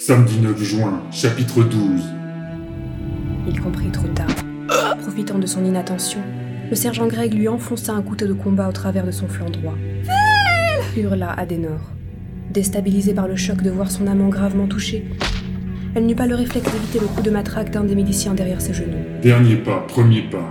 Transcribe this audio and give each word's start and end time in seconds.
Samedi 0.00 0.38
9 0.38 0.62
juin, 0.62 1.02
chapitre 1.10 1.64
12. 1.64 2.02
Il 3.48 3.60
comprit 3.60 3.90
trop 3.90 4.06
tard. 4.06 4.28
Profitant 5.00 5.40
de 5.40 5.46
son 5.46 5.64
inattention, 5.64 6.20
le 6.70 6.76
sergent 6.76 7.08
Greg 7.08 7.34
lui 7.34 7.48
enfonça 7.48 7.94
un 7.94 8.02
couteau 8.02 8.28
de 8.28 8.32
combat 8.32 8.68
au 8.68 8.72
travers 8.72 9.04
de 9.04 9.10
son 9.10 9.26
flanc 9.26 9.50
droit. 9.50 9.74
hurla 10.96 11.32
Adenor. 11.32 11.80
Déstabilisée 12.52 13.12
par 13.12 13.26
le 13.26 13.34
choc 13.34 13.60
de 13.60 13.70
voir 13.70 13.90
son 13.90 14.06
amant 14.06 14.28
gravement 14.28 14.68
touché, 14.68 15.04
elle 15.96 16.06
n'eut 16.06 16.14
pas 16.14 16.28
le 16.28 16.36
réflexe 16.36 16.70
d'éviter 16.70 17.00
le 17.00 17.08
coup 17.08 17.20
de 17.20 17.30
matraque 17.30 17.72
d'un 17.72 17.82
des 17.82 17.96
miliciens 17.96 18.34
derrière 18.34 18.60
ses 18.60 18.74
genoux. 18.74 19.02
Dernier 19.20 19.56
pas, 19.56 19.80
premier 19.88 20.22
pas. 20.22 20.48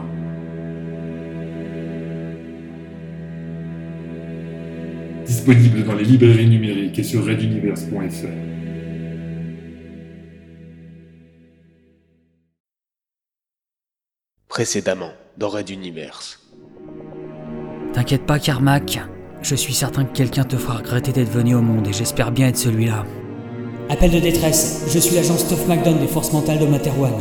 Disponible 5.25 5.85
dans 5.85 5.95
les 5.95 6.03
librairies 6.03 6.49
numériques 6.49 6.99
et 6.99 7.03
sur 7.03 7.25
reduniverse.fr. 7.25 8.56
Précédemment, 14.57 15.11
dans 15.37 15.49
Red 15.49 15.69
Universe. 15.69 16.39
T'inquiète 17.93 18.25
pas, 18.25 18.39
Carmack. 18.39 18.99
Je 19.43 19.53
suis 19.53 19.75
certain 19.75 20.03
que 20.03 20.17
quelqu'un 20.17 20.45
te 20.45 20.55
fera 20.55 20.79
regretter 20.79 21.11
d'être 21.11 21.29
venu 21.29 21.53
au 21.53 21.61
monde 21.61 21.87
et 21.87 21.93
j'espère 21.93 22.31
bien 22.31 22.47
être 22.47 22.57
celui-là. 22.57 23.05
Appel 23.87 24.09
de 24.09 24.17
détresse, 24.17 24.85
je 24.91 24.97
suis 24.97 25.15
l'agent 25.15 25.37
Stuff 25.37 25.67
McDonald 25.67 25.99
des 25.99 26.07
forces 26.07 26.33
mentales 26.33 26.57
de 26.57 26.65
Materwan. 26.65 27.13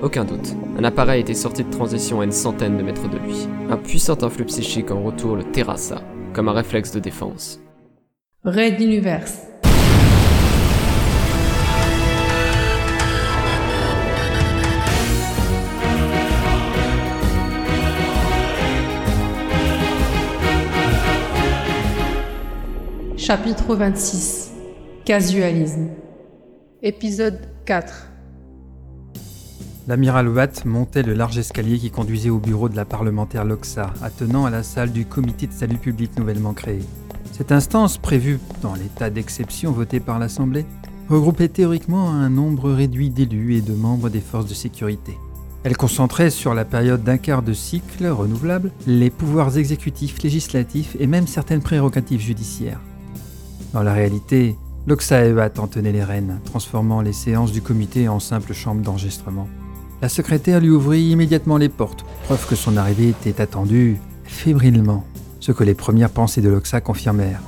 Aucun 0.00 0.24
doute. 0.24 0.54
Un 0.78 0.84
appareil 0.84 1.22
était 1.22 1.34
sorti 1.34 1.64
de 1.64 1.70
transition 1.72 2.20
à 2.20 2.24
une 2.24 2.30
centaine 2.30 2.78
de 2.78 2.84
mètres 2.84 3.08
de 3.08 3.18
lui. 3.18 3.48
Un 3.68 3.76
puissant 3.76 4.22
influx 4.22 4.44
psychique 4.44 4.92
en 4.92 5.02
retour 5.02 5.34
le 5.34 5.42
terrassa, 5.42 6.00
comme 6.32 6.48
un 6.48 6.52
réflexe 6.52 6.92
de 6.92 7.00
défense. 7.00 7.58
Red 8.44 8.80
Universe. 8.80 9.49
Chapitre 23.30 23.76
26 23.76 24.50
Casualisme 25.04 25.90
Épisode 26.82 27.38
4 27.64 28.08
L'amiral 29.86 30.26
Watt 30.26 30.64
montait 30.64 31.04
le 31.04 31.14
large 31.14 31.38
escalier 31.38 31.78
qui 31.78 31.92
conduisait 31.92 32.30
au 32.30 32.40
bureau 32.40 32.68
de 32.68 32.74
la 32.74 32.84
parlementaire 32.84 33.44
Loxa, 33.44 33.94
attenant 34.02 34.46
à 34.46 34.50
la 34.50 34.64
salle 34.64 34.90
du 34.90 35.04
comité 35.06 35.46
de 35.46 35.52
salut 35.52 35.76
public 35.76 36.18
nouvellement 36.18 36.54
créé. 36.54 36.80
Cette 37.30 37.52
instance, 37.52 37.98
prévue 37.98 38.40
dans 38.62 38.74
l'état 38.74 39.10
d'exception 39.10 39.70
voté 39.70 40.00
par 40.00 40.18
l'Assemblée, 40.18 40.66
regroupait 41.08 41.46
théoriquement 41.46 42.10
un 42.10 42.30
nombre 42.30 42.72
réduit 42.72 43.10
d'élus 43.10 43.54
et 43.54 43.60
de 43.60 43.74
membres 43.74 44.08
des 44.08 44.20
forces 44.20 44.46
de 44.46 44.54
sécurité. 44.54 45.16
Elle 45.62 45.76
concentrait 45.76 46.30
sur 46.30 46.52
la 46.52 46.64
période 46.64 47.04
d'un 47.04 47.16
quart 47.16 47.42
de 47.42 47.52
cycle 47.52 48.08
renouvelable 48.08 48.72
les 48.88 49.10
pouvoirs 49.10 49.56
exécutifs, 49.56 50.20
législatifs 50.20 50.96
et 50.98 51.06
même 51.06 51.28
certaines 51.28 51.62
prérogatives 51.62 52.20
judiciaires. 52.20 52.80
Dans 53.72 53.82
la 53.82 53.92
réalité, 53.92 54.56
Loxa 54.86 55.24
et 55.24 55.32
Watt 55.32 55.60
en 55.60 55.68
tenaient 55.68 55.92
les 55.92 56.02
rênes, 56.02 56.40
transformant 56.44 57.02
les 57.02 57.12
séances 57.12 57.52
du 57.52 57.62
comité 57.62 58.08
en 58.08 58.18
simples 58.18 58.52
chambres 58.52 58.82
d'enregistrement. 58.82 59.46
La 60.02 60.08
secrétaire 60.08 60.60
lui 60.60 60.70
ouvrit 60.70 61.02
immédiatement 61.02 61.56
les 61.56 61.68
portes, 61.68 62.04
preuve 62.24 62.46
que 62.48 62.56
son 62.56 62.76
arrivée 62.76 63.10
était 63.10 63.40
attendue 63.40 64.00
fébrilement, 64.24 65.04
ce 65.38 65.52
que 65.52 65.62
les 65.62 65.74
premières 65.74 66.10
pensées 66.10 66.40
de 66.40 66.48
Loxa 66.48 66.80
confirmèrent. 66.80 67.42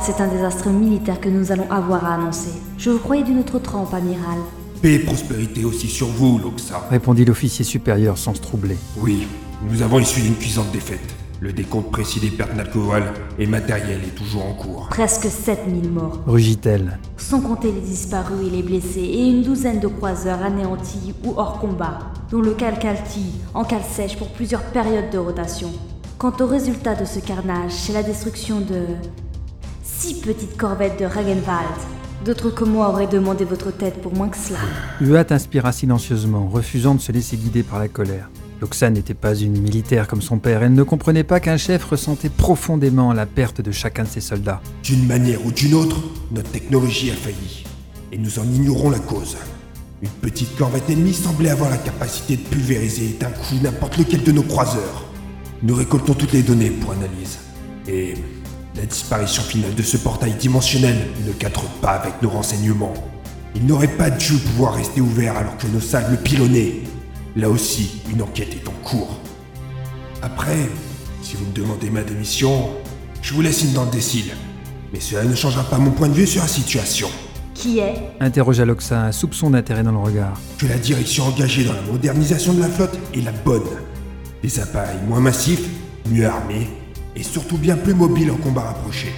C'est 0.00 0.22
un 0.22 0.28
désastre 0.28 0.70
militaire 0.70 1.20
que 1.20 1.28
nous 1.28 1.52
allons 1.52 1.70
avoir 1.70 2.06
à 2.06 2.14
annoncer. 2.14 2.52
Je 2.78 2.88
vous 2.88 2.98
croyais 2.98 3.22
d'une 3.22 3.40
autre 3.40 3.58
trempe, 3.58 3.92
amiral. 3.92 4.38
Paix 4.80 4.94
et 4.94 4.98
prospérité 5.00 5.66
aussi 5.66 5.88
sur 5.88 6.06
vous, 6.06 6.38
Loxa. 6.38 6.86
Répondit 6.88 7.26
l'officier 7.26 7.64
supérieur 7.66 8.16
sans 8.16 8.34
se 8.34 8.40
troubler. 8.40 8.78
Oui, 8.96 9.26
nous 9.68 9.82
avons 9.82 9.98
essuyé 9.98 10.28
une 10.28 10.36
cuisante 10.36 10.72
défaite. 10.72 11.19
Le 11.42 11.54
décompte 11.54 11.90
précis 11.90 12.20
des 12.20 12.28
pertes 12.28 12.54
d'alcool 12.54 13.02
et 13.38 13.46
matériel 13.46 14.00
est 14.04 14.14
toujours 14.14 14.44
en 14.44 14.52
cours. 14.52 14.88
Presque 14.90 15.24
7000 15.24 15.90
morts. 15.90 16.20
Rugit-elle. 16.26 16.98
Sans 17.16 17.40
compter 17.40 17.72
les 17.72 17.80
disparus 17.80 18.46
et 18.46 18.50
les 18.50 18.62
blessés, 18.62 19.00
et 19.00 19.26
une 19.30 19.42
douzaine 19.42 19.80
de 19.80 19.86
croiseurs 19.88 20.42
anéantis 20.42 21.14
ou 21.24 21.32
hors 21.38 21.58
combat, 21.58 21.98
dont 22.30 22.42
le 22.42 22.52
Calcalti 22.52 23.32
en 23.54 23.64
cale 23.64 23.84
sèche 23.90 24.18
pour 24.18 24.28
plusieurs 24.32 24.64
périodes 24.64 25.08
de 25.10 25.16
rotation. 25.16 25.70
Quant 26.18 26.34
au 26.40 26.46
résultat 26.46 26.94
de 26.94 27.06
ce 27.06 27.20
carnage, 27.20 27.72
c'est 27.72 27.94
la 27.94 28.02
destruction 28.02 28.60
de. 28.60 28.84
six 29.82 30.20
petites 30.20 30.58
corvettes 30.58 31.00
de 31.00 31.06
Ragenwald. 31.06 31.78
D'autres 32.22 32.50
que 32.50 32.64
moi 32.64 32.90
auraient 32.90 33.06
demandé 33.06 33.46
votre 33.46 33.70
tête 33.70 34.02
pour 34.02 34.14
moins 34.14 34.28
que 34.28 34.36
cela. 34.36 34.58
Huat 35.00 35.32
inspira 35.32 35.72
silencieusement, 35.72 36.50
refusant 36.52 36.94
de 36.94 37.00
se 37.00 37.12
laisser 37.12 37.38
guider 37.38 37.62
par 37.62 37.78
la 37.78 37.88
colère. 37.88 38.28
Loxa 38.60 38.90
n'était 38.90 39.14
pas 39.14 39.34
une 39.34 39.58
militaire 39.58 40.06
comme 40.06 40.20
son 40.20 40.38
père, 40.38 40.62
elle 40.62 40.74
ne 40.74 40.82
comprenait 40.82 41.24
pas 41.24 41.40
qu'un 41.40 41.56
chef 41.56 41.82
ressentait 41.84 42.28
profondément 42.28 43.14
la 43.14 43.24
perte 43.24 43.62
de 43.62 43.72
chacun 43.72 44.04
de 44.04 44.08
ses 44.08 44.20
soldats. 44.20 44.60
D'une 44.82 45.06
manière 45.06 45.44
ou 45.46 45.50
d'une 45.50 45.72
autre, 45.72 45.96
notre 46.30 46.50
technologie 46.50 47.10
a 47.10 47.14
failli. 47.14 47.64
Et 48.12 48.18
nous 48.18 48.38
en 48.38 48.44
ignorons 48.44 48.90
la 48.90 48.98
cause. 48.98 49.38
Une 50.02 50.10
petite 50.10 50.56
corvette 50.56 50.90
ennemie 50.90 51.14
semblait 51.14 51.48
avoir 51.48 51.70
la 51.70 51.78
capacité 51.78 52.36
de 52.36 52.42
pulvériser 52.42 53.16
d'un 53.18 53.30
coup 53.30 53.54
n'importe 53.62 53.96
lequel 53.96 54.22
de 54.24 54.32
nos 54.32 54.42
croiseurs. 54.42 55.06
Nous 55.62 55.74
récoltons 55.74 56.12
toutes 56.12 56.32
les 56.32 56.42
données 56.42 56.70
pour 56.70 56.92
analyse. 56.92 57.38
Et 57.88 58.14
la 58.76 58.84
disparition 58.84 59.42
finale 59.42 59.74
de 59.74 59.82
ce 59.82 59.96
portail 59.96 60.34
dimensionnel 60.34 60.96
ne 61.26 61.32
cadre 61.32 61.64
pas 61.80 61.92
avec 61.92 62.20
nos 62.20 62.28
renseignements. 62.30 62.94
Il 63.54 63.64
n'aurait 63.64 63.88
pas 63.88 64.10
dû 64.10 64.34
pouvoir 64.34 64.74
rester 64.74 65.00
ouvert 65.00 65.36
alors 65.36 65.56
que 65.56 65.66
nos 65.66 65.80
salles 65.80 66.10
le 66.10 66.18
pilonnaient. 66.18 66.82
Là 67.36 67.48
aussi, 67.48 68.00
une 68.10 68.22
enquête 68.22 68.54
est 68.54 68.68
en 68.68 68.74
cours. 68.82 69.20
Après, 70.22 70.68
si 71.22 71.36
vous 71.36 71.46
me 71.46 71.52
demandez 71.52 71.88
ma 71.88 72.02
démission, 72.02 72.70
je 73.22 73.32
vous 73.34 73.40
laisse 73.40 73.62
une 73.62 73.72
dans 73.72 73.84
le 73.84 73.90
décile. 73.90 74.32
Mais 74.92 75.00
cela 75.00 75.24
ne 75.24 75.34
changera 75.34 75.62
pas 75.62 75.78
mon 75.78 75.92
point 75.92 76.08
de 76.08 76.14
vue 76.14 76.26
sur 76.26 76.42
la 76.42 76.48
situation. 76.48 77.08
Qui 77.54 77.78
est? 77.78 77.94
Interrogea 78.18 78.64
Loxa, 78.64 79.04
un 79.04 79.12
soupçon 79.12 79.50
d'intérêt 79.50 79.84
dans 79.84 79.92
le 79.92 79.98
regard. 79.98 80.40
Que 80.58 80.66
la 80.66 80.78
direction 80.78 81.26
engagée 81.26 81.64
dans 81.64 81.74
la 81.74 81.82
modernisation 81.82 82.52
de 82.52 82.60
la 82.60 82.68
flotte 82.68 82.98
est 83.14 83.20
la 83.20 83.32
bonne. 83.32 83.68
Des 84.42 84.58
appareils 84.58 84.98
moins 85.06 85.20
massifs, 85.20 85.68
mieux 86.10 86.26
armés, 86.26 86.68
et 87.14 87.22
surtout 87.22 87.58
bien 87.58 87.76
plus 87.76 87.94
mobiles 87.94 88.30
en 88.32 88.36
combat 88.36 88.62
rapproché. 88.62 89.12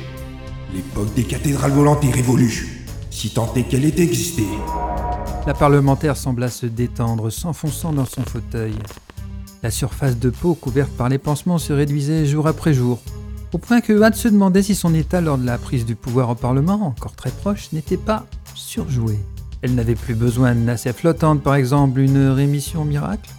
L'époque 0.74 1.14
des 1.14 1.24
cathédrales 1.24 1.72
volantes 1.72 2.04
est 2.04 2.10
révolue, 2.10 2.86
si 3.10 3.30
tant 3.30 3.52
est 3.54 3.62
qu'elle 3.62 3.84
ait 3.84 4.00
existé. 4.00 4.44
La 5.44 5.54
parlementaire 5.54 6.16
sembla 6.16 6.48
se 6.48 6.66
détendre, 6.66 7.30
s'enfonçant 7.30 7.92
dans 7.92 8.04
son 8.04 8.22
fauteuil. 8.22 8.74
La 9.64 9.72
surface 9.72 10.16
de 10.18 10.30
peau 10.30 10.54
couverte 10.54 10.92
par 10.92 11.08
les 11.08 11.18
pansements 11.18 11.58
se 11.58 11.72
réduisait 11.72 12.26
jour 12.26 12.46
après 12.46 12.72
jour, 12.72 13.00
au 13.52 13.58
point 13.58 13.80
que 13.80 13.92
Huat 13.92 14.12
se 14.12 14.28
demandait 14.28 14.62
si 14.62 14.74
son 14.74 14.94
état 14.94 15.20
lors 15.20 15.36
de 15.36 15.44
la 15.44 15.58
prise 15.58 15.84
du 15.84 15.94
pouvoir 15.94 16.30
au 16.30 16.34
Parlement, 16.34 16.86
encore 16.86 17.14
très 17.14 17.30
proche, 17.30 17.72
n'était 17.72 17.96
pas 17.96 18.24
surjoué. 18.54 19.18
Elle 19.60 19.74
n'avait 19.74 19.94
plus 19.94 20.14
besoin 20.14 20.54
de 20.54 20.60
nacelle 20.60 20.94
flottante, 20.94 21.42
par 21.42 21.56
exemple, 21.56 22.00
une 22.00 22.28
rémission 22.28 22.84
miracle 22.84 23.30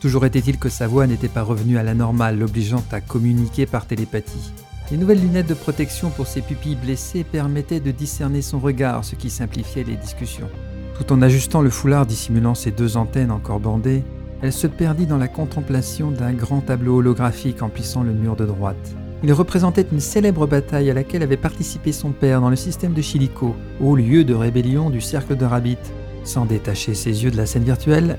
Toujours 0.00 0.26
était-il 0.26 0.58
que 0.58 0.68
sa 0.68 0.86
voix 0.86 1.06
n'était 1.06 1.28
pas 1.28 1.42
revenue 1.42 1.78
à 1.78 1.82
la 1.82 1.94
normale, 1.94 2.38
l'obligeant 2.38 2.84
à 2.92 3.00
communiquer 3.00 3.66
par 3.66 3.86
télépathie. 3.86 4.52
Les 4.90 4.96
nouvelles 4.96 5.20
lunettes 5.20 5.48
de 5.48 5.54
protection 5.54 6.10
pour 6.10 6.26
ses 6.26 6.42
pupilles 6.42 6.76
blessées 6.76 7.24
permettaient 7.24 7.80
de 7.80 7.90
discerner 7.90 8.42
son 8.42 8.58
regard, 8.58 9.04
ce 9.04 9.14
qui 9.14 9.30
simplifiait 9.30 9.84
les 9.84 9.96
discussions. 9.96 10.50
Tout 10.96 11.12
en 11.12 11.22
ajustant 11.22 11.62
le 11.62 11.70
foulard 11.70 12.06
dissimulant 12.06 12.54
ses 12.54 12.70
deux 12.70 12.96
antennes 12.96 13.30
encore 13.30 13.60
bandées, 13.60 14.04
elle 14.42 14.52
se 14.52 14.66
perdit 14.66 15.06
dans 15.06 15.18
la 15.18 15.28
contemplation 15.28 16.10
d'un 16.10 16.32
grand 16.32 16.60
tableau 16.60 16.96
holographique 16.98 17.62
emplissant 17.62 18.02
le 18.02 18.12
mur 18.12 18.36
de 18.36 18.44
droite. 18.44 18.94
Il 19.22 19.32
représentait 19.32 19.86
une 19.92 20.00
célèbre 20.00 20.48
bataille 20.48 20.90
à 20.90 20.94
laquelle 20.94 21.22
avait 21.22 21.36
participé 21.36 21.92
son 21.92 22.10
père 22.10 22.40
dans 22.40 22.50
le 22.50 22.56
système 22.56 22.92
de 22.92 23.00
Chilico, 23.02 23.54
au 23.80 23.94
lieu 23.94 24.24
de 24.24 24.34
rébellion 24.34 24.90
du 24.90 25.00
cercle 25.00 25.36
de 25.36 25.44
Rabbit. 25.44 25.78
Sans 26.24 26.44
détacher 26.44 26.94
ses 26.94 27.22
yeux 27.22 27.30
de 27.30 27.36
la 27.36 27.46
scène 27.46 27.62
virtuelle, 27.62 28.18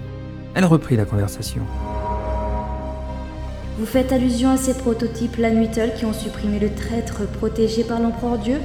elle 0.56 0.66
reprit 0.66 0.96
la 0.96 1.06
conversation. 1.06 1.64
Vous 3.78 3.86
faites 3.86 4.14
allusion 4.14 4.50
à 4.52 4.58
ces 4.58 4.76
prototypes 4.76 5.38
Lanuitel 5.38 5.94
qui 5.96 6.06
ont 6.06 6.14
supprimé 6.14 6.60
le 6.60 6.74
traître 6.74 7.28
protégé 7.28 7.84
par 7.84 8.00
l'empereur 8.00 8.38
Dieu? 8.38 8.58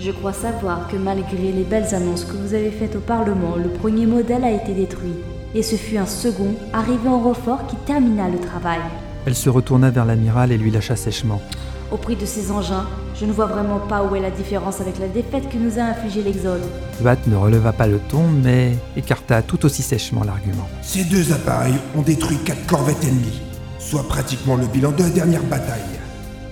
Je 0.00 0.12
crois 0.12 0.32
savoir 0.32 0.86
que 0.86 0.96
malgré 0.96 1.50
les 1.50 1.64
belles 1.64 1.92
annonces 1.92 2.24
que 2.24 2.36
vous 2.36 2.54
avez 2.54 2.70
faites 2.70 2.94
au 2.94 3.00
Parlement, 3.00 3.56
le 3.56 3.68
premier 3.68 4.06
modèle 4.06 4.44
a 4.44 4.52
été 4.52 4.72
détruit. 4.72 5.14
Et 5.56 5.62
ce 5.62 5.74
fut 5.74 5.96
un 5.96 6.06
second, 6.06 6.54
arrivé 6.72 7.08
en 7.08 7.18
renfort, 7.18 7.66
qui 7.66 7.74
termina 7.84 8.28
le 8.28 8.38
travail. 8.38 8.78
Elle 9.26 9.34
se 9.34 9.50
retourna 9.50 9.90
vers 9.90 10.04
l'amiral 10.04 10.52
et 10.52 10.56
lui 10.56 10.70
lâcha 10.70 10.94
sèchement. 10.94 11.42
Au 11.90 11.96
prix 11.96 12.14
de 12.14 12.26
ces 12.26 12.52
engins, 12.52 12.86
je 13.18 13.24
ne 13.24 13.32
vois 13.32 13.46
vraiment 13.46 13.80
pas 13.80 14.04
où 14.04 14.14
est 14.14 14.20
la 14.20 14.30
différence 14.30 14.80
avec 14.80 15.00
la 15.00 15.08
défaite 15.08 15.48
que 15.48 15.56
nous 15.56 15.80
a 15.80 15.82
infligé 15.82 16.22
l'Exode. 16.22 16.62
Watt 17.02 17.26
ne 17.26 17.34
releva 17.34 17.72
pas 17.72 17.88
le 17.88 17.98
ton, 17.98 18.22
mais 18.28 18.76
écarta 18.96 19.42
tout 19.42 19.66
aussi 19.66 19.82
sèchement 19.82 20.22
l'argument. 20.22 20.68
Ces 20.80 21.02
deux 21.04 21.32
appareils 21.32 21.78
ont 21.96 22.02
détruit 22.02 22.38
quatre 22.44 22.66
corvettes 22.66 23.02
ennemies, 23.02 23.42
soit 23.80 24.06
pratiquement 24.06 24.54
le 24.54 24.66
bilan 24.66 24.92
de 24.92 25.02
la 25.02 25.10
dernière 25.10 25.42
bataille. 25.42 25.80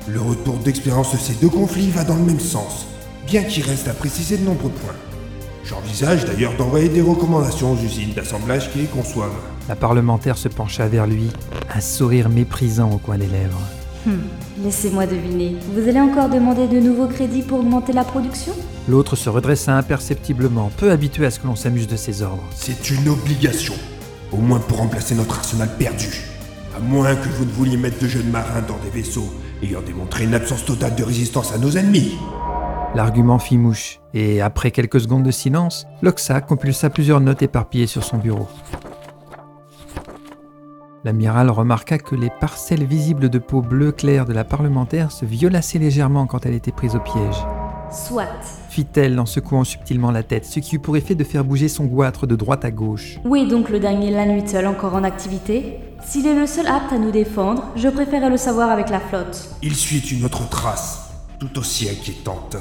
Le 0.08 0.20
retour 0.20 0.56
d'expérience 0.56 1.12
de 1.12 1.18
ces 1.18 1.34
deux 1.34 1.50
conflits 1.50 1.90
va 1.90 2.02
dans 2.02 2.16
le 2.16 2.22
même 2.22 2.40
sens, 2.40 2.86
bien 3.26 3.42
qu'il 3.42 3.64
reste 3.64 3.88
à 3.88 3.92
préciser 3.92 4.38
de 4.38 4.44
nombreux 4.44 4.70
points. 4.70 4.94
J'envisage 5.64 6.24
d'ailleurs 6.24 6.56
d'envoyer 6.56 6.88
des 6.88 7.00
recommandations 7.00 7.72
aux 7.72 7.76
usines 7.76 8.12
d'assemblage 8.14 8.70
qui 8.70 8.78
les 8.78 8.84
conçoivent. 8.84 9.34
La 9.68 9.74
parlementaire 9.74 10.38
se 10.38 10.48
pencha 10.48 10.86
vers 10.86 11.08
lui, 11.08 11.28
un 11.74 11.80
sourire 11.80 12.28
méprisant 12.28 12.90
au 12.92 12.98
coin 12.98 13.18
des 13.18 13.26
lèvres. 13.26 13.60
Hum, 14.06 14.20
laissez-moi 14.62 15.06
deviner. 15.06 15.56
Vous 15.74 15.88
allez 15.88 16.00
encore 16.00 16.28
demander 16.28 16.68
de 16.68 16.78
nouveaux 16.78 17.08
crédits 17.08 17.42
pour 17.42 17.58
augmenter 17.58 17.92
la 17.92 18.04
production? 18.04 18.52
L'autre 18.88 19.16
se 19.16 19.28
redressa 19.28 19.76
imperceptiblement, 19.76 20.70
peu 20.76 20.92
habitué 20.92 21.26
à 21.26 21.32
ce 21.32 21.40
que 21.40 21.48
l'on 21.48 21.56
s'amuse 21.56 21.88
de 21.88 21.96
ses 21.96 22.22
ordres. 22.22 22.44
C'est 22.54 22.90
une 22.90 23.08
obligation. 23.08 23.74
Au 24.32 24.36
moins 24.36 24.60
pour 24.60 24.78
remplacer 24.78 25.16
notre 25.16 25.38
arsenal 25.38 25.68
perdu. 25.76 26.22
À 26.76 26.78
moins 26.78 27.16
que 27.16 27.28
vous 27.28 27.44
ne 27.44 27.50
vouliez 27.50 27.76
mettre 27.76 27.98
de 28.00 28.06
jeunes 28.06 28.30
marins 28.30 28.62
dans 28.68 28.78
des 28.84 28.90
vaisseaux 28.90 29.32
ayant 29.62 29.80
démontré 29.80 30.24
une 30.24 30.34
absence 30.34 30.64
totale 30.64 30.94
de 30.94 31.02
résistance 31.02 31.52
à 31.52 31.58
nos 31.58 31.70
ennemis. 31.70 32.12
L'argument 32.96 33.38
fit 33.38 33.58
mouche, 33.58 34.00
et 34.14 34.40
après 34.40 34.70
quelques 34.70 35.02
secondes 35.02 35.22
de 35.22 35.30
silence, 35.30 35.86
Loxa 36.00 36.40
compulsa 36.40 36.88
plusieurs 36.88 37.20
notes 37.20 37.42
éparpillées 37.42 37.86
sur 37.86 38.02
son 38.02 38.16
bureau. 38.16 38.48
L'amiral 41.04 41.50
remarqua 41.50 41.98
que 41.98 42.14
les 42.14 42.30
parcelles 42.40 42.86
visibles 42.86 43.28
de 43.28 43.38
peau 43.38 43.60
bleu 43.60 43.92
clair 43.92 44.24
de 44.24 44.32
la 44.32 44.44
parlementaire 44.44 45.12
se 45.12 45.26
violaçaient 45.26 45.78
légèrement 45.78 46.26
quand 46.26 46.46
elle 46.46 46.54
était 46.54 46.72
prise 46.72 46.96
au 46.96 47.00
piège. 47.00 47.36
Soit. 47.92 48.24
Fit-elle 48.70 49.20
en 49.20 49.26
secouant 49.26 49.64
subtilement 49.64 50.10
la 50.10 50.22
tête, 50.22 50.46
ce 50.46 50.60
qui 50.60 50.76
eut 50.76 50.78
pour 50.78 50.96
effet 50.96 51.14
de 51.14 51.22
faire 51.22 51.44
bouger 51.44 51.68
son 51.68 51.84
goitre 51.84 52.26
de 52.26 52.34
droite 52.34 52.64
à 52.64 52.70
gauche. 52.70 53.18
Où 53.26 53.36
est 53.36 53.46
donc 53.46 53.68
le 53.68 53.78
dernier 53.78 54.10
Lanuitel 54.10 54.66
encore 54.66 54.94
en 54.94 55.04
activité 55.04 55.80
S'il 56.02 56.26
est 56.26 56.34
le 56.34 56.46
seul 56.46 56.66
apte 56.66 56.94
à 56.94 56.98
nous 56.98 57.10
défendre, 57.10 57.64
je 57.76 57.90
préférerais 57.90 58.30
le 58.30 58.38
savoir 58.38 58.70
avec 58.70 58.88
la 58.88 59.00
flotte. 59.00 59.50
Il 59.62 59.76
suit 59.76 59.98
une 59.98 60.24
autre 60.24 60.48
trace, 60.48 61.10
tout 61.38 61.58
aussi 61.58 61.90
inquiétante. 61.90 62.56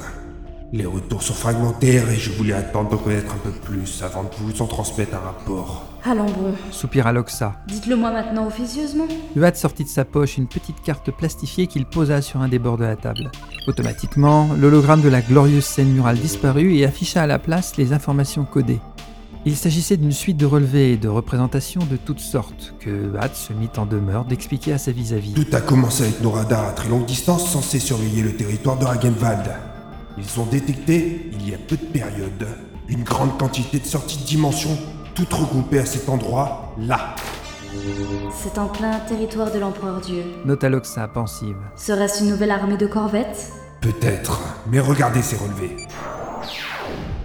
Les 0.76 0.84
retours 0.84 1.22
sont 1.22 1.32
fragmentaires 1.32 2.10
et 2.10 2.16
je 2.16 2.30
voulais 2.32 2.52
attendre 2.52 2.90
de 2.90 2.96
connaître 2.96 3.32
un 3.32 3.38
peu 3.38 3.50
plus 3.50 4.02
avant 4.02 4.24
de 4.24 4.28
vous 4.38 4.60
en 4.60 4.66
transmettre 4.66 5.16
un 5.16 5.20
rapport. 5.20 5.86
Allons 6.04 6.26
bon. 6.26 6.52
Soupira 6.70 7.14
Loxa. 7.14 7.54
Dites-le 7.66 7.96
moi 7.96 8.12
maintenant 8.12 8.46
officieusement. 8.46 9.08
Huat 9.36 9.54
sortit 9.54 9.84
de 9.84 9.88
sa 9.88 10.04
poche 10.04 10.36
une 10.36 10.48
petite 10.48 10.82
carte 10.82 11.10
plastifiée 11.10 11.66
qu'il 11.66 11.86
posa 11.86 12.20
sur 12.20 12.42
un 12.42 12.48
des 12.48 12.58
bords 12.58 12.76
de 12.76 12.84
la 12.84 12.94
table. 12.94 13.30
Automatiquement, 13.66 14.50
l'hologramme 14.54 15.00
de 15.00 15.08
la 15.08 15.22
glorieuse 15.22 15.64
scène 15.64 15.88
murale 15.88 16.18
disparut 16.18 16.76
et 16.76 16.84
afficha 16.84 17.22
à 17.22 17.26
la 17.26 17.38
place 17.38 17.78
les 17.78 17.94
informations 17.94 18.44
codées. 18.44 18.80
Il 19.46 19.56
s'agissait 19.56 19.96
d'une 19.96 20.12
suite 20.12 20.36
de 20.36 20.44
relevés 20.44 20.92
et 20.92 20.96
de 20.98 21.08
représentations 21.08 21.86
de 21.90 21.96
toutes 21.96 22.20
sortes 22.20 22.74
que 22.80 22.90
Huat 22.90 23.32
se 23.32 23.54
mit 23.54 23.70
en 23.78 23.86
demeure 23.86 24.26
d'expliquer 24.26 24.74
à 24.74 24.78
sa 24.78 24.92
vis-à-vis. 24.92 25.32
Tout 25.32 25.56
a 25.56 25.62
commencé 25.62 26.02
avec 26.02 26.20
nos 26.20 26.32
radars 26.32 26.68
à 26.68 26.72
très 26.72 26.90
longue 26.90 27.06
distance 27.06 27.48
censés 27.48 27.78
surveiller 27.78 28.22
le 28.22 28.36
territoire 28.36 28.78
de 28.78 28.84
Ragenwald. 28.84 29.54
Ils 30.18 30.40
ont 30.40 30.46
détecté, 30.46 31.28
il 31.32 31.50
y 31.50 31.54
a 31.54 31.58
peu 31.58 31.76
de 31.76 31.84
périodes, 31.84 32.48
une 32.88 33.02
grande 33.02 33.38
quantité 33.38 33.78
de 33.78 33.84
sorties 33.84 34.18
de 34.18 34.24
dimension, 34.24 34.70
toutes 35.14 35.32
regroupées 35.32 35.80
à 35.80 35.86
cet 35.86 36.08
endroit, 36.08 36.74
là. 36.78 37.14
C'est 38.32 38.58
en 38.58 38.66
plein 38.68 38.98
territoire 39.00 39.52
de 39.52 39.58
l'empereur 39.58 40.00
Dieu. 40.00 40.24
Nota 40.46 40.70
Loxa 40.70 41.06
pensive. 41.08 41.56
Serait-ce 41.76 42.24
une 42.24 42.30
nouvelle 42.30 42.50
armée 42.50 42.78
de 42.78 42.86
corvettes? 42.86 43.52
Peut-être, 43.82 44.40
mais 44.68 44.80
regardez 44.80 45.20
ces 45.20 45.36
relevés. 45.36 45.76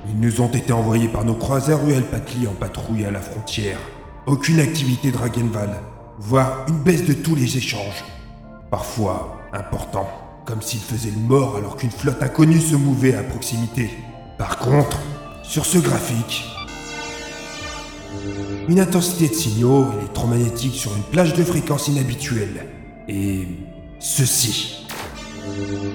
Ils 0.10 0.20
nous 0.20 0.42
ont 0.42 0.50
été 0.50 0.74
envoyés 0.74 1.08
par 1.08 1.24
nos 1.24 1.36
croiseurs 1.36 1.88
UL 1.88 2.04
Patli 2.04 2.46
en 2.46 2.54
patrouille 2.54 3.06
à 3.06 3.12
la 3.12 3.22
frontière. 3.22 3.80
Aucune 4.26 4.60
activité 4.60 5.12
Dragenval, 5.12 5.80
voire 6.20 6.66
une 6.68 6.80
baisse 6.80 7.06
de 7.06 7.14
tous 7.14 7.36
les 7.36 7.56
échanges. 7.56 8.04
Parfois 8.70 9.38
important, 9.54 10.10
comme 10.46 10.62
s'ils 10.62 10.80
faisaient 10.80 11.12
le 11.12 11.22
mort 11.22 11.56
alors 11.58 11.78
qu'une 11.78 11.92
flotte 11.92 12.22
inconnue 12.22 12.60
se 12.60 12.76
mouvait 12.76 13.16
à 13.16 13.24
proximité. 13.24 13.92
Par 14.38 14.58
contre, 14.58 15.00
sur 15.44 15.66
ce 15.66 15.78
graphique, 15.78 16.46
une 18.68 18.80
intensité 18.80 19.28
de 19.28 19.34
signaux 19.34 19.86
électromagnétiques 20.00 20.76
sur 20.76 20.96
une 20.96 21.04
plage 21.04 21.34
de 21.34 21.44
fréquence 21.44 21.88
inhabituelle. 21.88 22.68
Et 23.08 23.48
ceci. 24.00 24.86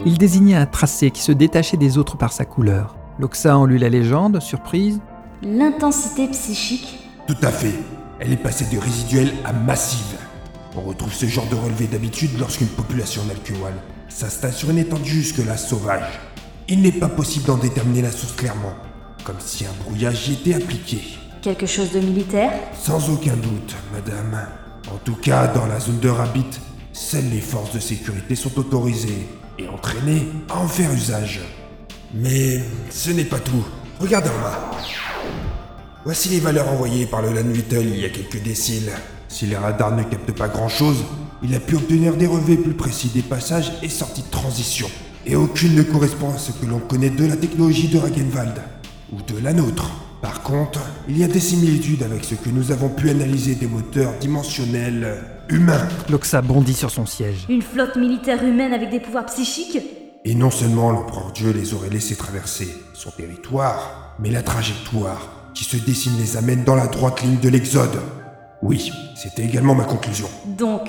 Il 0.05 0.19
désignait 0.19 0.57
un 0.57 0.67
tracé 0.67 1.11
qui 1.11 1.23
se 1.23 1.33
détachait 1.33 1.77
des 1.77 1.99
autres 1.99 2.17
par 2.17 2.33
sa 2.33 2.45
couleur. 2.45 2.97
Loxa 3.19 3.57
en 3.57 3.65
lut 3.65 3.79
la 3.79 3.89
légende, 3.89 4.41
surprise. 4.41 5.01
L'intensité 5.43 6.29
psychique 6.29 7.09
Tout 7.27 7.37
à 7.43 7.51
fait. 7.51 7.75
Elle 8.21 8.33
est 8.33 8.37
passée 8.37 8.67
de 8.73 8.79
résiduelle 8.79 9.33
à 9.45 9.53
massive. 9.53 10.19
On 10.77 10.83
retrouve 10.83 11.13
ce 11.13 11.27
genre 11.27 11.49
de 11.49 11.55
relevé 11.55 11.87
d'habitude 11.87 12.39
lorsqu'une 12.39 12.69
population 12.69 13.23
Nalkual 13.25 13.75
s'installe 14.09 14.53
sur 14.53 14.71
une 14.71 14.79
étendue 14.79 15.11
jusque-là 15.11 15.57
sauvage. 15.57 16.21
Il 16.69 16.83
n'est 16.83 16.93
pas 16.93 17.09
possible 17.09 17.47
d'en 17.47 17.57
déterminer 17.57 18.03
la 18.03 18.11
source 18.11 18.35
clairement, 18.35 18.75
comme 19.25 19.37
si 19.39 19.65
un 19.65 19.85
brouillage 19.85 20.29
y 20.29 20.33
était 20.35 20.55
appliqué. 20.55 21.01
Quelque 21.43 21.67
chose 21.67 21.93
de 21.93 22.01
militaire? 22.01 22.53
Sans 22.77 23.11
aucun 23.11 23.37
doute, 23.37 23.75
madame. 23.93 24.49
En 24.93 24.99
tout 24.99 25.17
cas, 25.17 25.49
dans 25.49 25.67
la 25.67 25.79
zone 25.79 26.01
de 26.01 26.09
Rabbit, 26.09 26.61
seules 26.93 27.29
les 27.31 27.41
forces 27.41 27.73
de 27.73 27.81
sécurité 27.81 28.35
sont 28.35 28.59
autorisées 28.59 29.29
et 29.59 29.69
entraînées 29.69 30.29
à 30.49 30.59
en 30.59 30.69
faire 30.69 30.93
usage. 30.93 31.41
Mais 32.15 32.61
ce 32.91 33.11
n'est 33.11 33.25
pas 33.25 33.39
tout. 33.39 33.65
Regardez 34.01 34.31
en 34.31 34.43
bas. 34.43 34.71
Voici 36.05 36.29
les 36.29 36.41
valeurs 36.41 36.69
envoyées 36.69 37.07
par 37.07 37.23
le 37.23 37.33
Lanwittel 37.33 37.87
il 37.87 38.01
y 38.01 38.05
a 38.05 38.11
quelques 38.11 38.43
déciles. 38.43 38.93
Si 39.29 39.47
les 39.47 39.57
radars 39.57 39.95
ne 39.95 40.05
captent 40.05 40.33
pas 40.33 40.49
grand-chose, 40.49 41.05
il 41.43 41.55
a 41.55 41.61
pu 41.61 41.77
obtenir 41.77 42.17
des 42.17 42.27
relevés 42.27 42.57
plus 42.57 42.75
précis 42.75 43.11
des 43.15 43.23
passages 43.23 43.73
et 43.83 43.89
sorties 43.89 44.23
de 44.23 44.31
transition. 44.31 44.89
Et 45.27 45.37
aucune 45.37 45.75
ne 45.75 45.83
correspond 45.83 46.31
à 46.31 46.39
ce 46.39 46.53
que 46.53 46.67
l'on 46.67 46.79
connaît 46.79 47.11
de 47.11 47.27
la 47.27 47.37
technologie 47.37 47.89
de 47.89 47.99
Ragenwald, 47.99 48.55
ou 49.13 49.21
de 49.23 49.43
la 49.43 49.53
nôtre. 49.53 49.91
Par 50.23 50.43
contre, 50.43 50.81
il 51.09 51.19
y 51.19 51.25
a 51.25 51.29
des 51.29 51.41
similitudes 51.41 52.03
avec 52.03 52.25
ce 52.25 52.35
que 52.35 52.49
nous 52.49 52.73
avons 52.73 52.89
pu 52.89 53.11
analyser 53.11 53.55
des 53.55 53.67
moteurs 53.67 54.13
dimensionnels 54.19 55.25
humains. 55.49 55.89
Loxa 56.09 56.43
bondit 56.43 56.75
sur 56.75 56.91
son 56.91 57.07
siège. 57.07 57.47
Une 57.49 57.63
flotte 57.63 57.97
militaire 57.97 58.43
humaine 58.43 58.73
avec 58.73 58.91
des 58.91 59.01
pouvoirs 59.01 59.27
psychiques 59.27 59.79
Et 60.25 60.35
non 60.35 60.51
seulement 60.51 60.91
l'empereur 60.91 61.33
Dieu 61.33 61.53
les 61.53 61.75
aurait 61.75 61.91
laissés 61.91 62.17
traverser 62.17 62.69
son 62.95 63.11
territoire, 63.11 64.17
mais 64.19 64.31
la 64.31 64.43
trajectoire 64.43 65.51
qui 65.55 65.65
se 65.65 65.77
dessine 65.77 66.17
les 66.19 66.37
amène 66.37 66.65
dans 66.65 66.75
la 66.75 66.87
droite 66.87 67.23
ligne 67.23 67.39
de 67.39 67.49
l'Exode. 67.49 68.01
Oui, 68.63 68.91
c'était 69.15 69.45
également 69.45 69.75
ma 69.75 69.85
conclusion. 69.85 70.29
Donc, 70.47 70.89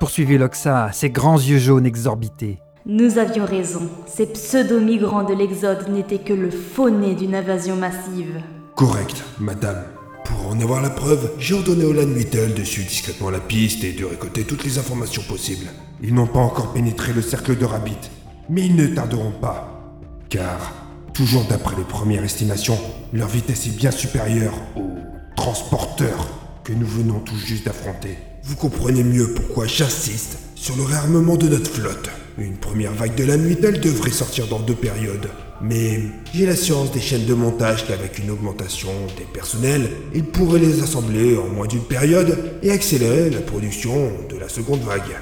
Poursuivit 0.00 0.38
Loxa, 0.38 0.88
ses 0.94 1.10
grands 1.10 1.38
yeux 1.38 1.58
jaunes 1.58 1.84
exorbités. 1.84 2.58
nous 2.86 3.18
avions 3.18 3.44
raison. 3.44 3.82
Ces 4.06 4.24
pseudo-migrants 4.24 5.24
de 5.24 5.34
l'Exode 5.34 5.90
n'étaient 5.90 6.24
que 6.24 6.32
le 6.32 6.50
faux 6.50 6.88
nez 6.88 7.14
d'une 7.14 7.34
invasion 7.34 7.76
massive. 7.76 8.40
Correct, 8.76 9.22
madame. 9.38 9.84
Pour 10.24 10.48
en 10.48 10.58
avoir 10.58 10.80
la 10.80 10.88
preuve, 10.88 11.32
j'ai 11.38 11.52
ordonné 11.52 11.84
au 11.84 11.92
Lanwittel 11.92 12.54
de 12.54 12.64
suivre 12.64 12.88
discrètement 12.88 13.28
la 13.28 13.40
piste 13.40 13.84
et 13.84 13.92
de 13.92 14.06
récolter 14.06 14.44
toutes 14.44 14.64
les 14.64 14.78
informations 14.78 15.22
possibles. 15.28 15.66
Ils 16.02 16.14
n'ont 16.14 16.26
pas 16.26 16.40
encore 16.40 16.72
pénétré 16.72 17.12
le 17.12 17.20
cercle 17.20 17.58
de 17.58 17.66
Rabbit, 17.66 18.10
mais 18.48 18.64
ils 18.64 18.76
ne 18.76 18.86
tarderont 18.86 19.32
pas. 19.32 19.92
Car, 20.30 20.72
toujours 21.12 21.44
d'après 21.44 21.76
les 21.76 21.84
premières 21.84 22.24
estimations, 22.24 22.78
leur 23.12 23.28
vitesse 23.28 23.66
est 23.66 23.76
bien 23.76 23.90
supérieure 23.90 24.54
aux 24.76 24.96
transporteurs 25.36 26.26
que 26.64 26.72
nous 26.72 26.86
venons 26.86 27.20
tout 27.20 27.36
juste 27.36 27.66
d'affronter. 27.66 28.16
Vous 28.42 28.56
comprenez 28.56 29.02
mieux 29.02 29.28
pourquoi 29.34 29.66
j'insiste 29.66 30.38
sur 30.54 30.76
le 30.76 30.82
réarmement 30.82 31.36
de 31.36 31.48
notre 31.48 31.70
flotte. 31.70 32.10
Une 32.38 32.56
première 32.56 32.92
vague 32.92 33.14
de 33.14 33.24
la 33.24 33.36
Nuitelle 33.36 33.80
devrait 33.80 34.10
sortir 34.10 34.46
dans 34.48 34.60
deux 34.60 34.74
périodes. 34.74 35.28
Mais 35.60 36.00
j'ai 36.32 36.46
l'assurance 36.46 36.90
des 36.90 37.00
chaînes 37.00 37.26
de 37.26 37.34
montage 37.34 37.86
qu'avec 37.86 38.18
une 38.18 38.30
augmentation 38.30 38.88
des 39.18 39.24
personnels, 39.24 39.90
ils 40.14 40.24
pourraient 40.24 40.58
les 40.58 40.82
assembler 40.82 41.36
en 41.36 41.48
moins 41.48 41.66
d'une 41.66 41.82
période 41.82 42.38
et 42.62 42.70
accélérer 42.70 43.28
la 43.28 43.40
production 43.40 44.10
de 44.30 44.38
la 44.38 44.48
seconde 44.48 44.80
vague. 44.80 45.18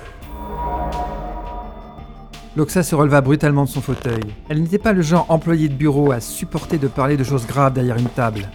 Loxa 2.57 2.83
se 2.83 2.95
releva 2.95 3.21
brutalement 3.21 3.65
de 3.65 3.69
son 3.69 3.81
fauteuil. 3.81 4.23
Elle 4.49 4.63
n'était 4.63 4.79
pas 4.79 4.93
le 4.93 5.03
genre 5.03 5.27
employé 5.29 5.69
de 5.69 5.75
bureau 5.75 6.13
à 6.13 6.21
supporter 6.21 6.79
de 6.79 6.89
parler 6.89 7.17
de 7.17 7.25
choses 7.25 7.47
graves 7.47 7.73
derrière 7.73 7.99
une 7.99 8.09
table. 8.09 8.49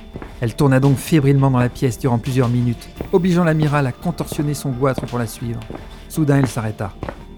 Elle 0.44 0.56
tourna 0.56 0.82
donc 0.82 0.98
fébrilement 0.98 1.50
dans 1.50 1.58
la 1.58 1.70
pièce 1.70 1.98
durant 1.98 2.18
plusieurs 2.18 2.50
minutes, 2.50 2.90
obligeant 3.14 3.46
l'amiral 3.46 3.88
à 3.88 3.94
contorsionner 3.94 4.54
son 4.54 4.72
goitre 4.72 5.06
pour 5.06 5.18
la 5.18 5.26
suivre. 5.26 5.62
Soudain, 6.10 6.40
elle 6.40 6.48
s'arrêta. 6.48 6.92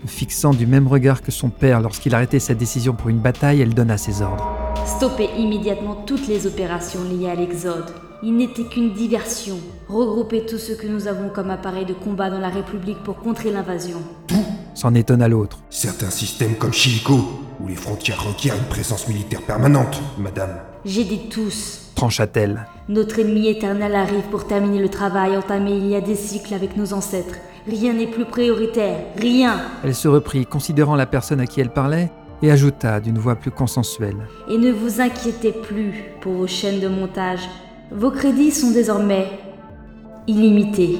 Fixant 0.08 0.56
du 0.56 0.66
même 0.66 0.88
regard 0.88 1.22
que 1.22 1.32
son 1.32 1.52
père 1.52 1.82
lorsqu'il 1.82 2.16
arrêtait 2.16 2.40
sa 2.40 2.56
décision 2.56 2.94
pour 2.94 3.10
une 3.10 3.20
bataille, 3.20 3.62
elle 3.62 3.76
donna 3.76 4.00
ses 4.00 4.24
ordres. 4.24 4.50
Stoppez 4.88 5.30
immédiatement 5.38 5.94
toutes 6.08 6.28
les 6.28 6.48
opérations 6.48 7.02
liées 7.04 7.30
à 7.30 7.36
l'Exode. 7.36 7.94
Il 8.24 8.38
n'était 8.38 8.66
qu'une 8.66 8.94
diversion. 8.94 9.58
Regroupez 9.88 10.48
tout 10.48 10.58
ce 10.58 10.74
que 10.74 10.88
nous 10.88 11.08
avons 11.08 11.30
comme 11.30 11.52
appareil 11.52 11.86
de 11.86 11.94
combat 11.94 12.32
dans 12.32 12.40
la 12.40 12.50
République 12.50 13.04
pour 13.04 13.18
contrer 13.18 13.52
l'invasion. 13.52 14.00
S'en 14.86 14.94
étonna 14.94 15.28
l'autre. 15.28 15.58
Certains 15.72 16.12
systèmes 16.12 16.58
comme 16.60 16.72
Chilico, 16.72 17.16
où 17.60 17.68
les 17.68 17.74
frontières 17.74 18.24
requièrent 18.24 18.56
une 18.56 18.70
présence 18.70 19.08
militaire 19.08 19.42
permanente, 19.42 20.00
madame. 20.20 20.60
J'ai 20.86 21.04
dit 21.04 21.28
tous. 21.28 21.90
Trancha-t-elle. 21.96 22.68
Notre 22.88 23.18
ennemi 23.18 23.48
éternel 23.48 23.96
arrive 23.96 24.26
pour 24.30 24.46
terminer 24.46 24.80
le 24.80 24.90
travail 24.90 25.36
entamé 25.36 25.72
il 25.72 25.88
y 25.88 25.96
a 25.96 26.02
des 26.02 26.14
cycles 26.14 26.54
avec 26.54 26.78
nos 26.78 26.94
ancêtres. 26.94 27.34
Rien 27.68 27.94
n'est 27.94 28.06
plus 28.06 28.26
prioritaire. 28.26 29.00
Rien. 29.18 29.60
Elle 29.84 29.96
se 29.96 30.08
reprit, 30.08 30.46
considérant 30.46 30.96
la 30.96 31.08
personne 31.08 31.40
à 31.40 31.48
qui 31.48 31.62
elle 31.62 31.74
parlait, 31.74 32.12
et 32.44 32.52
ajouta 32.52 33.00
d'une 33.00 33.18
voix 33.18 33.38
plus 33.38 33.50
consensuelle. 33.50 34.28
Et 34.52 34.60
ne 34.60 34.72
vous 34.72 35.02
inquiétez 35.02 35.52
plus 35.52 35.94
pour 36.22 36.34
vos 36.34 36.48
chaînes 36.48 36.80
de 36.80 36.90
montage. 36.90 37.50
Vos 37.92 38.12
crédits 38.12 38.52
sont 38.52 38.70
désormais 38.70 39.32
illimités. 40.28 41.00